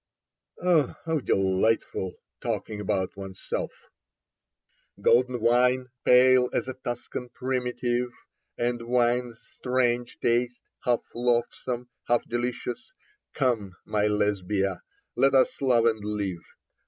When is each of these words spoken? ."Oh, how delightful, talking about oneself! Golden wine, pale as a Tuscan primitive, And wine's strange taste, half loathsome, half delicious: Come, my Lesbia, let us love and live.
."Oh, 0.63 0.95
how 1.05 1.19
delightful, 1.19 2.15
talking 2.41 2.81
about 2.81 3.15
oneself! 3.15 3.69
Golden 4.99 5.39
wine, 5.39 5.89
pale 6.05 6.49
as 6.53 6.67
a 6.67 6.73
Tuscan 6.73 7.29
primitive, 7.29 8.09
And 8.57 8.81
wine's 8.81 9.39
strange 9.45 10.19
taste, 10.19 10.63
half 10.85 11.03
loathsome, 11.13 11.87
half 12.07 12.27
delicious: 12.27 12.91
Come, 13.35 13.75
my 13.85 14.07
Lesbia, 14.07 14.81
let 15.15 15.35
us 15.35 15.61
love 15.61 15.85
and 15.85 16.03
live. 16.03 16.41